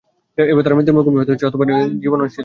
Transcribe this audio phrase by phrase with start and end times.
[0.51, 2.39] এভাবে তারা মৃত্যুর মুখোমুখি হচ্ছে অথবা তাদের জীবন অনিশ্চিত হয়ে পড়ছে।